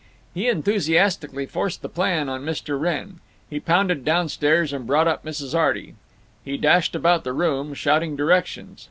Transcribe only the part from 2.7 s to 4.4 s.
Wrenn. He pounded down